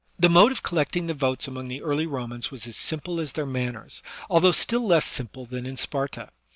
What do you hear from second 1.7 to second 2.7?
early Ro mans was